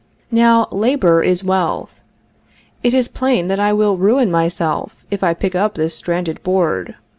[0.31, 1.99] Now, labor is wealth.
[2.81, 6.95] It is plain that I will ruin myself if I pick up this stranded board.